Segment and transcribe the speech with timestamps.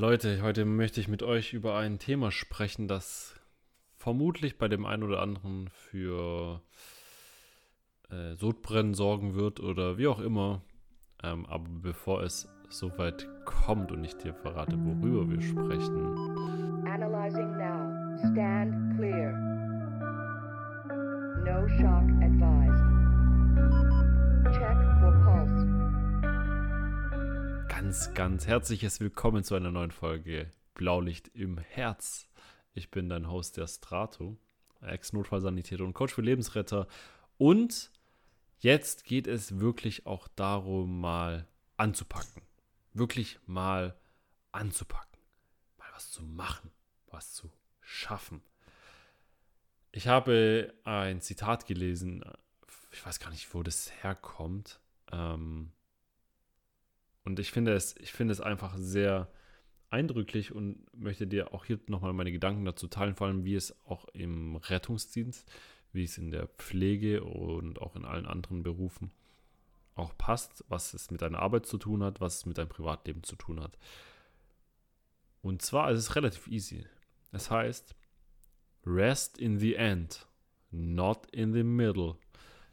[0.00, 3.34] Leute, heute möchte ich mit euch über ein Thema sprechen, das
[3.98, 6.62] vermutlich bei dem einen oder anderen für
[8.08, 10.62] äh, Sodbrennen sorgen wird oder wie auch immer.
[11.22, 16.16] Ähm, aber bevor es soweit kommt und ich dir verrate, worüber wir sprechen.
[16.86, 18.16] Analyzing now.
[18.32, 19.32] Stand clear.
[21.44, 22.79] No shock advised.
[27.90, 32.28] Ganz, ganz herzliches Willkommen zu einer neuen Folge Blaulicht im Herz.
[32.72, 34.38] Ich bin dein Host, der Strato,
[34.80, 36.86] Ex-Notfallsanitäter und Coach für Lebensretter.
[37.36, 37.90] Und
[38.60, 41.48] jetzt geht es wirklich auch darum, mal
[41.78, 42.42] anzupacken.
[42.92, 43.98] Wirklich mal
[44.52, 45.18] anzupacken.
[45.76, 46.70] Mal was zu machen,
[47.08, 48.40] was zu schaffen.
[49.90, 52.22] Ich habe ein Zitat gelesen,
[52.92, 54.78] ich weiß gar nicht, wo das herkommt.
[55.10, 55.72] Ähm,
[57.24, 59.28] und ich finde es, ich finde es einfach sehr
[59.90, 63.74] eindrücklich und möchte dir auch hier nochmal meine Gedanken dazu teilen, vor allem wie es
[63.86, 65.50] auch im Rettungsdienst,
[65.92, 69.10] wie es in der Pflege und auch in allen anderen Berufen
[69.96, 73.22] auch passt, was es mit deiner Arbeit zu tun hat, was es mit deinem Privatleben
[73.22, 73.76] zu tun hat.
[75.42, 76.86] Und zwar ist es relativ easy.
[77.32, 77.94] Es heißt,
[78.86, 80.26] rest in the end,
[80.70, 82.16] not in the middle.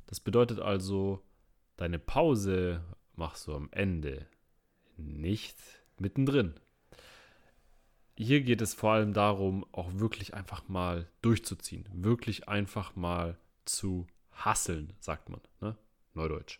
[0.07, 1.21] Das bedeutet also,
[1.75, 2.83] deine Pause
[3.15, 4.27] machst du am Ende,
[4.97, 5.57] nicht
[5.99, 6.53] mittendrin
[8.17, 11.87] hier geht es vor allem darum, auch wirklich einfach mal durchzuziehen.
[11.93, 15.77] Wirklich einfach mal zu hasseln, sagt man, ne?
[16.15, 16.59] Neudeutsch.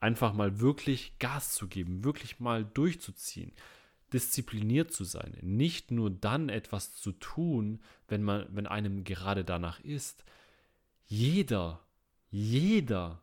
[0.00, 3.52] Einfach mal wirklich Gas zu geben, wirklich mal durchzuziehen,
[4.12, 9.80] diszipliniert zu sein, nicht nur dann etwas zu tun, wenn man, wenn einem gerade danach
[9.80, 10.24] ist.
[11.04, 11.80] Jeder,
[12.30, 13.22] jeder,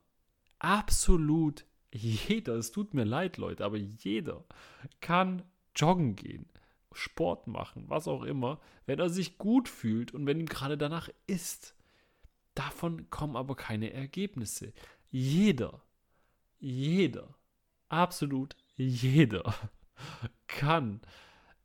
[0.59, 4.43] absolut jeder, es tut mir leid, Leute, aber jeder
[5.01, 5.43] kann
[5.75, 6.45] joggen gehen
[6.91, 11.09] Sport machen, was auch immer, wenn er sich gut fühlt und wenn ihm gerade danach
[11.27, 11.75] ist.
[12.55, 14.73] Davon kommen aber keine Ergebnisse.
[15.09, 15.81] Jeder,
[16.59, 17.35] jeder,
[17.89, 19.53] absolut jeder
[20.47, 21.01] kann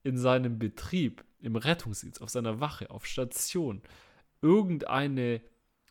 [0.03, 3.83] in seinem Betrieb, im Rettungsdienst, auf seiner Wache, auf Station
[4.41, 5.43] irgendeine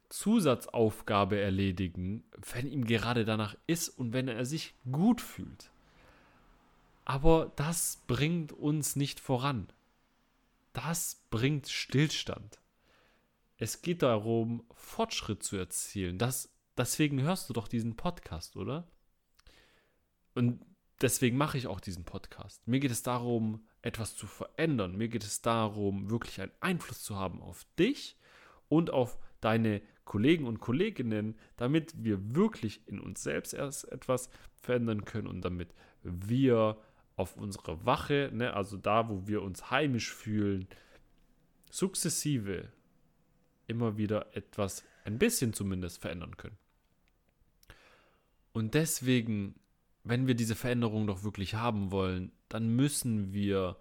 [0.09, 2.23] Zusatzaufgabe erledigen,
[2.53, 5.71] wenn ihm gerade danach ist und wenn er sich gut fühlt.
[7.05, 9.67] Aber das bringt uns nicht voran.
[10.73, 12.59] Das bringt Stillstand.
[13.57, 16.17] Es geht darum, Fortschritt zu erzielen.
[16.17, 18.87] Das, deswegen hörst du doch diesen Podcast, oder?
[20.35, 20.63] Und
[21.01, 22.67] deswegen mache ich auch diesen Podcast.
[22.67, 24.95] Mir geht es darum, etwas zu verändern.
[24.95, 28.17] Mir geht es darum, wirklich einen Einfluss zu haben auf dich
[28.69, 35.05] und auf deine Kollegen und Kolleginnen, damit wir wirklich in uns selbst erst etwas verändern
[35.05, 35.69] können und damit
[36.01, 36.77] wir
[37.17, 40.67] auf unsere Wache, ne, also da, wo wir uns heimisch fühlen,
[41.69, 42.71] sukzessive
[43.67, 46.57] immer wieder etwas, ein bisschen zumindest verändern können.
[48.53, 49.55] Und deswegen,
[50.03, 53.77] wenn wir diese Veränderung doch wirklich haben wollen, dann müssen wir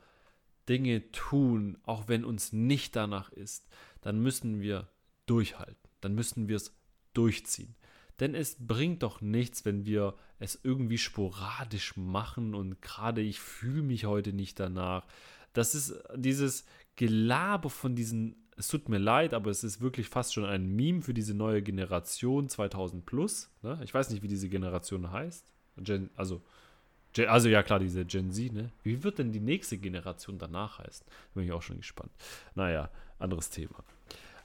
[0.68, 3.68] Dinge tun, auch wenn uns nicht danach ist.
[4.00, 4.88] Dann müssen wir
[5.26, 5.85] durchhalten.
[6.00, 6.74] Dann müssen wir es
[7.14, 7.74] durchziehen.
[8.20, 13.82] Denn es bringt doch nichts, wenn wir es irgendwie sporadisch machen und gerade ich fühle
[13.82, 15.06] mich heute nicht danach.
[15.52, 16.64] Das ist dieses
[16.96, 21.02] Gelaber von diesen, es tut mir leid, aber es ist wirklich fast schon ein Meme
[21.02, 23.50] für diese neue Generation 2000 plus.
[23.62, 23.78] Ne?
[23.84, 25.46] Ich weiß nicht, wie diese Generation heißt.
[25.78, 26.42] Gen, also,
[27.26, 28.72] also ja klar, diese Gen Z, ne?
[28.82, 31.06] Wie wird denn die nächste Generation danach heißen?
[31.34, 32.12] Bin ich auch schon gespannt.
[32.54, 33.84] Naja, anderes Thema.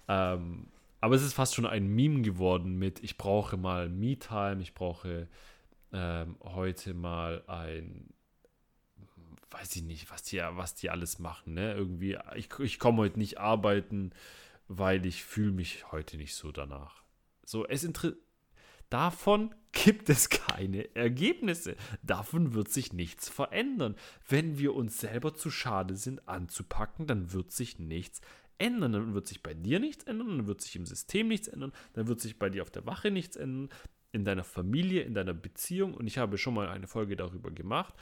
[0.10, 0.68] Ähm,
[1.02, 5.28] aber es ist fast schon ein Meme geworden mit, ich brauche mal Me-Time, ich brauche
[5.92, 8.14] ähm, heute mal ein,
[9.50, 11.74] weiß ich nicht, was die, was die alles machen, ne?
[11.74, 14.12] Irgendwie, ich, ich komme heute nicht arbeiten,
[14.68, 17.04] weil ich fühle mich heute nicht so danach.
[17.46, 18.16] So, es.
[18.92, 21.78] Davon gibt es keine Ergebnisse.
[22.04, 23.96] Davon wird sich nichts verändern.
[24.28, 29.14] Wenn wir uns selber zu schade sind anzupacken, dann wird sich nichts verändern ändern, dann
[29.14, 32.22] wird sich bei dir nichts ändern, dann wird sich im System nichts ändern, dann wird
[32.22, 33.70] sich bei dir auf der Wache nichts ändern,
[34.12, 35.94] in deiner Familie, in deiner Beziehung.
[35.94, 37.94] Und ich habe schon mal eine Folge darüber gemacht,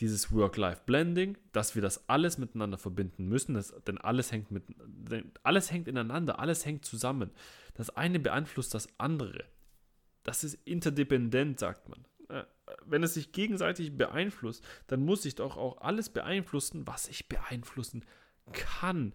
[0.00, 4.64] dieses Work-Life-Blending, dass wir das alles miteinander verbinden müssen, das, denn alles hängt mit,
[5.42, 7.30] alles hängt ineinander, alles hängt zusammen.
[7.74, 9.44] Das eine beeinflusst das andere.
[10.24, 12.04] Das ist interdependent, sagt man.
[12.28, 12.44] Äh,
[12.86, 18.04] wenn es sich gegenseitig beeinflusst, dann muss ich doch auch alles beeinflussen, was ich beeinflussen
[18.52, 19.12] kann.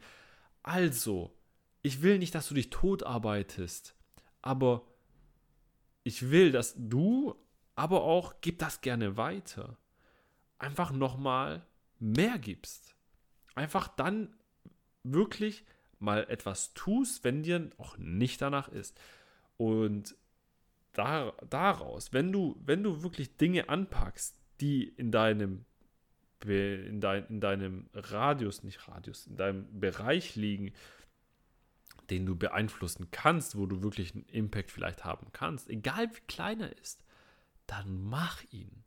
[0.68, 1.34] Also,
[1.82, 3.96] ich will nicht, dass du dich tot arbeitest,
[4.42, 4.86] aber
[6.04, 7.36] ich will, dass du,
[7.76, 9.78] aber auch, gib das gerne weiter.
[10.58, 11.66] Einfach nochmal
[12.00, 12.98] mehr gibst.
[13.56, 14.36] Einfach dann
[15.04, 15.64] wirklich
[16.00, 19.00] mal etwas tust, wenn dir auch nicht danach ist.
[19.56, 20.18] Und
[20.92, 25.64] da, daraus, wenn du, wenn du wirklich Dinge anpackst, die in deinem
[26.46, 30.74] in, dein, in deinem Radius, nicht Radius, in deinem Bereich liegen,
[32.10, 36.62] den du beeinflussen kannst, wo du wirklich einen Impact vielleicht haben kannst, egal wie klein
[36.62, 37.04] er ist,
[37.66, 38.84] dann mach ihn.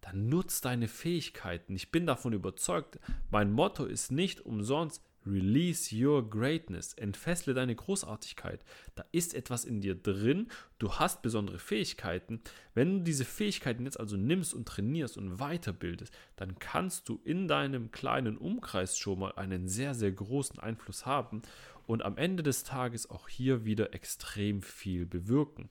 [0.00, 1.74] Dann nutz deine Fähigkeiten.
[1.74, 6.94] Ich bin davon überzeugt, mein Motto ist nicht umsonst Release your greatness.
[6.94, 8.64] Entfessle deine Großartigkeit.
[8.94, 10.48] Da ist etwas in dir drin.
[10.78, 12.40] Du hast besondere Fähigkeiten.
[12.74, 17.48] Wenn du diese Fähigkeiten jetzt also nimmst und trainierst und weiterbildest, dann kannst du in
[17.48, 21.42] deinem kleinen Umkreis schon mal einen sehr, sehr großen Einfluss haben
[21.86, 25.68] und am Ende des Tages auch hier wieder extrem viel bewirken.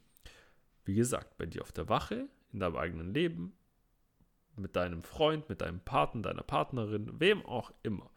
[0.86, 3.54] Wie gesagt, bei dir auf der Wache, in deinem eigenen Leben,
[4.56, 8.10] mit deinem Freund, mit deinem Partner, deiner Partnerin, wem auch immer.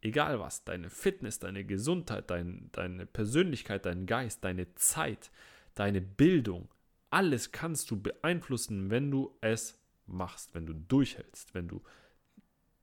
[0.00, 5.30] Egal was, deine Fitness, deine Gesundheit, dein, deine Persönlichkeit, dein Geist, deine Zeit,
[5.74, 6.68] deine Bildung,
[7.10, 11.82] alles kannst du beeinflussen, wenn du es machst, wenn du durchhältst, wenn du.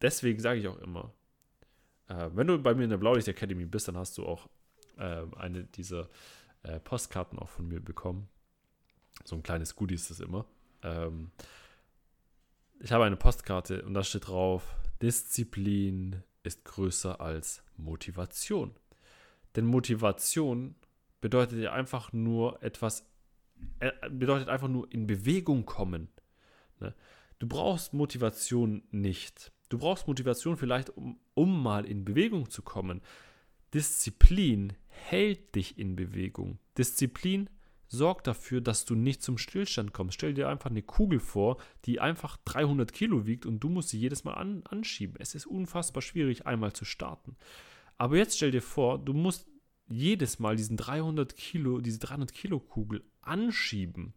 [0.02, 1.14] Deswegen sage ich auch immer,
[2.08, 4.50] äh, wenn du bei mir in der Blaulicht Academy bist, dann hast du auch
[4.98, 6.10] äh, eine dieser
[6.64, 8.28] äh, Postkarten auch von mir bekommen.
[9.24, 10.46] So ein kleines Goodie ist das immer.
[10.84, 11.32] Ähm,
[12.80, 18.75] ich habe eine Postkarte und da steht drauf: Disziplin ist größer als Motivation.
[19.56, 20.75] Denn Motivation
[21.21, 23.06] bedeutet ja einfach nur etwas,
[23.80, 26.09] äh, bedeutet einfach nur in Bewegung kommen.
[26.80, 26.94] Ne?
[27.39, 29.51] Du brauchst Motivation nicht.
[29.69, 33.01] Du brauchst Motivation vielleicht, um, um mal in Bewegung zu kommen.
[33.74, 36.59] Disziplin hält dich in Bewegung.
[36.77, 37.50] Disziplin
[37.95, 40.15] sorgt dafür, dass du nicht zum Stillstand kommst.
[40.15, 44.00] Stell dir einfach eine Kugel vor, die einfach 300 Kilo wiegt und du musst sie
[44.00, 45.15] jedes Mal an, anschieben.
[45.19, 47.36] Es ist unfassbar schwierig, einmal zu starten.
[47.97, 49.47] Aber jetzt stell dir vor, du musst
[49.88, 54.13] jedes Mal diesen 300 Kilo, diese 300 Kilo Kugel anschieben.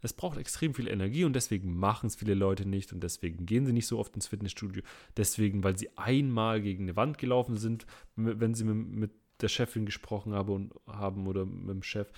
[0.00, 3.64] Das braucht extrem viel Energie und deswegen machen es viele Leute nicht und deswegen gehen
[3.66, 4.82] sie nicht so oft ins Fitnessstudio.
[5.16, 7.86] Deswegen, weil sie einmal gegen eine Wand gelaufen sind,
[8.16, 12.12] wenn sie mit, der Chefin gesprochen haben, oder mit dem Chef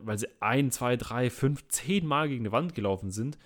[0.00, 3.38] weil sie ein, zwei, drei, fünf, zehn Mal gegen eine Wand gelaufen sind,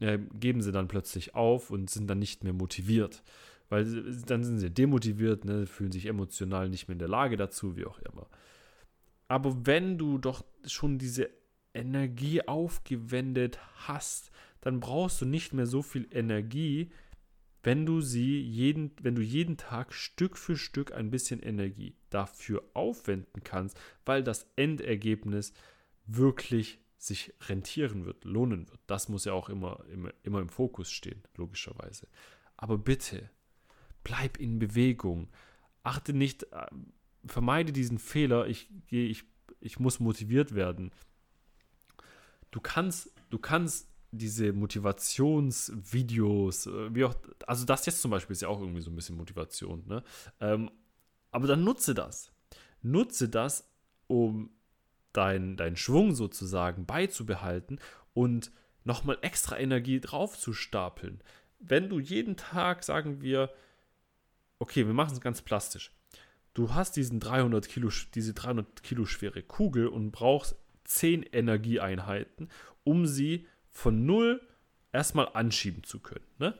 [0.00, 3.22] äh, geben sie dann plötzlich auf und sind dann nicht mehr motiviert.
[3.68, 3.84] Weil
[4.26, 7.86] dann sind sie demotiviert, ne, fühlen sich emotional nicht mehr in der Lage dazu, wie
[7.86, 8.28] auch immer.
[9.28, 11.30] Aber wenn du doch schon diese
[11.72, 14.30] Energie aufgewendet hast,
[14.60, 16.90] dann brauchst du nicht mehr so viel Energie,
[17.62, 22.62] wenn du sie jeden, wenn du jeden Tag Stück für Stück ein bisschen Energie dafür
[22.74, 25.52] aufwenden kannst, weil das Endergebnis
[26.06, 28.80] wirklich sich rentieren wird, lohnen wird.
[28.86, 32.06] Das muss ja auch immer, immer, immer im Fokus stehen, logischerweise.
[32.56, 33.28] Aber bitte,
[34.04, 35.28] bleib in Bewegung.
[35.82, 36.66] Achte nicht, äh,
[37.26, 39.24] vermeide diesen Fehler, ich, ich,
[39.60, 40.92] ich muss motiviert werden.
[42.52, 47.14] Du kannst, du kannst diese Motivationsvideos, äh, wie auch,
[47.46, 50.04] also das jetzt zum Beispiel ist ja auch irgendwie so ein bisschen Motivation, ne?
[50.38, 50.70] Ähm,
[51.32, 52.32] aber dann nutze das.
[52.82, 53.68] Nutze das,
[54.06, 54.50] um
[55.12, 57.80] deinen dein Schwung sozusagen beizubehalten
[58.14, 58.52] und
[58.84, 61.22] nochmal extra Energie drauf zu stapeln.
[61.58, 63.50] Wenn du jeden Tag, sagen wir,
[64.58, 65.92] okay, wir machen es ganz plastisch.
[66.54, 72.48] Du hast diesen 300 Kilo, diese 300 Kilo schwere Kugel und brauchst 10 Energieeinheiten,
[72.84, 74.46] um sie von null
[74.92, 76.26] erstmal anschieben zu können.
[76.38, 76.58] Ne?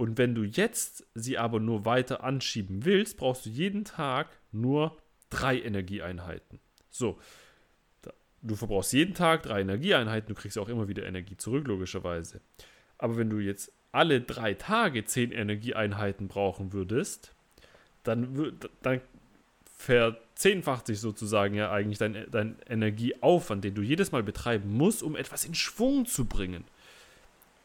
[0.00, 4.96] Und wenn du jetzt sie aber nur weiter anschieben willst, brauchst du jeden Tag nur
[5.28, 6.58] drei Energieeinheiten.
[6.88, 7.18] So,
[8.40, 12.40] du verbrauchst jeden Tag drei Energieeinheiten, du kriegst auch immer wieder Energie zurück, logischerweise.
[12.96, 17.34] Aber wenn du jetzt alle drei Tage zehn Energieeinheiten brauchen würdest,
[18.02, 19.02] dann, dann
[19.76, 25.14] verzehnfacht sich sozusagen ja eigentlich dein, dein Energieaufwand, den du jedes Mal betreiben musst, um
[25.14, 26.64] etwas in Schwung zu bringen.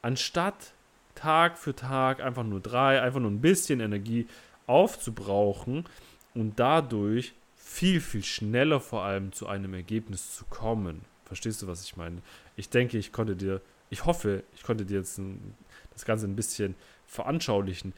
[0.01, 0.73] Anstatt
[1.15, 4.27] Tag für Tag einfach nur drei, einfach nur ein bisschen Energie
[4.67, 5.85] aufzubrauchen
[6.33, 11.01] und dadurch viel, viel schneller vor allem zu einem Ergebnis zu kommen.
[11.25, 12.21] Verstehst du, was ich meine?
[12.55, 15.55] Ich denke, ich konnte dir, ich hoffe, ich konnte dir jetzt ein,
[15.91, 16.75] das Ganze ein bisschen
[17.07, 17.93] veranschaulichen.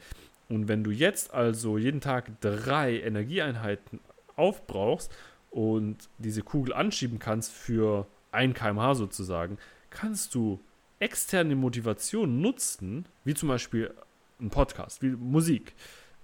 [0.48, 4.00] Und wenn du jetzt also jeden Tag drei Energieeinheiten
[4.36, 5.12] aufbrauchst
[5.50, 9.58] und diese Kugel anschieben kannst für 1 kmh sozusagen,
[9.90, 10.60] kannst du
[11.00, 13.92] externe Motivation nutzen, wie zum Beispiel
[14.40, 15.74] ein Podcast, wie Musik,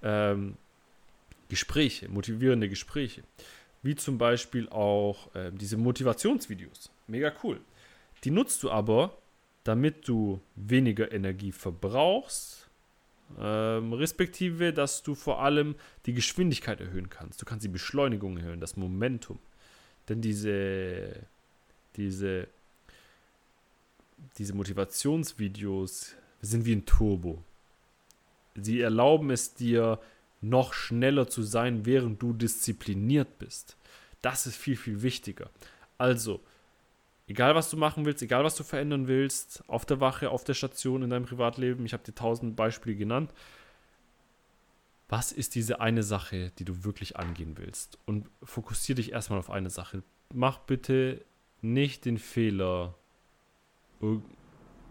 [0.03, 0.57] ähm,
[1.49, 3.23] Gespräche, motivierende Gespräche,
[3.83, 6.91] wie zum Beispiel auch äh, diese Motivationsvideos.
[7.07, 7.61] Mega cool.
[8.25, 9.17] Die nutzt du aber,
[9.65, 12.61] damit du weniger Energie verbrauchst
[13.41, 17.41] Ähm, respektive, dass du vor allem die Geschwindigkeit erhöhen kannst.
[17.41, 19.39] Du kannst die Beschleunigung erhöhen, das Momentum.
[20.09, 21.27] Denn diese,
[21.97, 22.47] diese,
[24.39, 27.43] diese Motivationsvideos sind wie ein Turbo.
[28.55, 30.01] Sie erlauben es dir,
[30.41, 33.77] noch schneller zu sein, während du diszipliniert bist.
[34.23, 35.51] Das ist viel, viel wichtiger.
[35.99, 36.41] Also,
[37.27, 40.55] egal was du machen willst, egal was du verändern willst, auf der Wache, auf der
[40.55, 43.33] Station, in deinem Privatleben, ich habe dir tausend Beispiele genannt.
[45.09, 47.99] Was ist diese eine Sache, die du wirklich angehen willst?
[48.07, 50.03] Und fokussiere dich erstmal auf eine Sache.
[50.33, 51.25] Mach bitte
[51.61, 52.95] nicht den Fehler.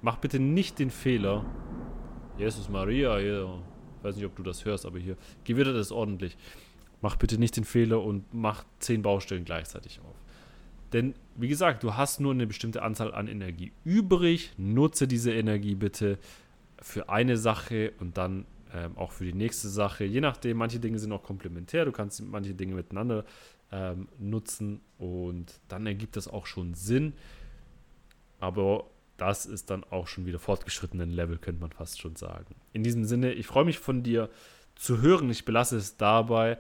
[0.02, 1.46] Mach bitte nicht den Fehler.
[2.38, 3.62] Jesus Maria, hier.
[3.98, 5.18] Ich weiß nicht, ob du das hörst, aber hier.
[5.44, 6.38] Gewittert es ordentlich.
[7.02, 10.16] Mach bitte nicht den Fehler und mach zehn Baustellen gleichzeitig auf.
[10.94, 14.52] Denn, wie gesagt, du hast nur eine bestimmte Anzahl an Energie übrig.
[14.58, 16.20] Nutze diese Energie bitte
[16.80, 20.04] für eine Sache und dann ähm, auch für die nächste Sache.
[20.04, 21.86] Je nachdem, manche Dinge sind auch komplementär.
[21.86, 23.26] Du kannst manche Dinge miteinander
[23.72, 27.14] ähm, nutzen und dann ergibt das auch schon Sinn.
[28.40, 28.86] Aber
[29.18, 32.56] das ist dann auch schon wieder fortgeschrittenen Level, könnte man fast schon sagen.
[32.74, 34.30] In diesem Sinne, ich freue mich von dir
[34.76, 35.30] zu hören.
[35.30, 36.58] Ich belasse es dabei.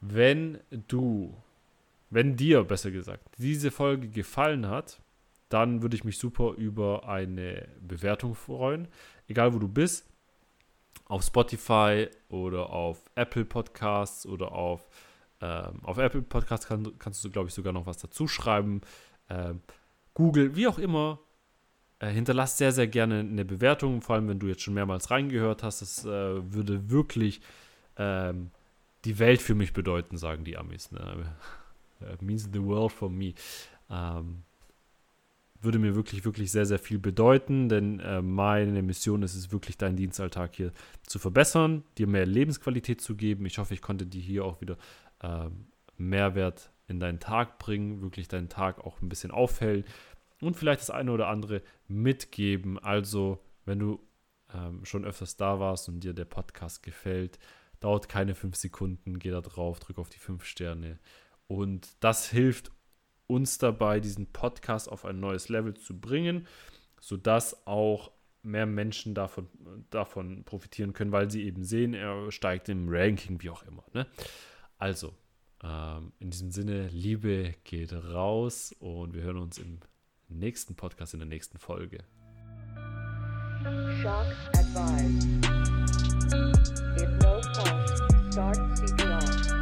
[0.00, 0.58] Wenn
[0.88, 1.34] du
[2.14, 5.00] wenn dir, besser gesagt, diese Folge gefallen hat,
[5.48, 8.86] dann würde ich mich super über eine Bewertung freuen.
[9.26, 10.06] Egal wo du bist.
[11.06, 14.88] Auf Spotify oder auf Apple Podcasts oder auf,
[15.40, 18.80] ähm, auf Apple Podcasts kann, kannst du, glaube ich, sogar noch was dazu schreiben.
[19.28, 19.60] Ähm,
[20.14, 21.18] Google, wie auch immer.
[22.00, 25.62] Äh, hinterlass sehr, sehr gerne eine Bewertung, vor allem wenn du jetzt schon mehrmals reingehört
[25.62, 25.82] hast.
[25.82, 27.40] Das äh, würde wirklich
[27.96, 28.50] ähm,
[29.04, 30.90] die Welt für mich bedeuten, sagen die Amis.
[30.90, 31.36] Ne?
[32.20, 33.34] means the world for me.
[33.90, 34.42] Ähm,
[35.60, 39.78] würde mir wirklich, wirklich sehr, sehr viel bedeuten, denn äh, meine Mission ist es wirklich,
[39.78, 40.72] deinen Dienstalltag hier
[41.06, 43.46] zu verbessern, dir mehr Lebensqualität zu geben.
[43.46, 44.76] Ich hoffe, ich konnte dir hier auch wieder
[45.22, 45.48] äh,
[45.96, 49.84] Mehrwert in deinen Tag bringen, wirklich deinen Tag auch ein bisschen aufhellen
[50.46, 52.78] und vielleicht das eine oder andere mitgeben.
[52.78, 54.00] Also, wenn du
[54.52, 57.38] ähm, schon öfters da warst und dir der Podcast gefällt,
[57.80, 60.98] dauert keine fünf Sekunden, geh da drauf, drück auf die fünf Sterne
[61.46, 62.70] und das hilft
[63.26, 66.46] uns dabei, diesen Podcast auf ein neues Level zu bringen,
[67.00, 68.10] sodass auch
[68.42, 69.48] mehr Menschen davon,
[69.90, 73.84] davon profitieren können, weil sie eben sehen, er steigt im Ranking, wie auch immer.
[73.94, 74.06] Ne?
[74.78, 75.14] Also,
[75.62, 79.80] ähm, in diesem Sinne, Liebe geht raus und wir hören uns im
[80.34, 82.04] nächsten Podcast, in der nächsten Folge.
[84.02, 85.44] Shock advised.
[86.96, 89.53] If no pulse, start CPR.